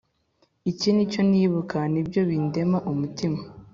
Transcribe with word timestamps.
Iki 0.71 0.89
ni 0.93 1.05
cyo 1.11 1.21
nibuka, 1.29 1.77
Ni 1.93 2.01
byo 2.07 2.21
bindema 2.29 2.77
umutima. 2.91 3.39